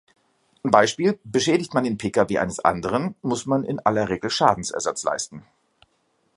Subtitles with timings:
[0.63, 5.45] Beispiel: Beschädigt man den Pkw eines anderen, muss man in aller Regel Schadensersatz leisten.